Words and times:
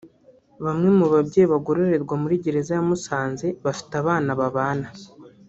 Bamwe 0.65 0.89
mu 0.97 1.05
babyeyi 1.13 1.49
bagororerwa 1.53 2.15
muri 2.23 2.35
Gereza 2.43 2.71
ya 2.77 2.83
Musanze 2.89 3.45
bafite 3.65 3.93
abana 4.01 4.31
babana 4.39 4.87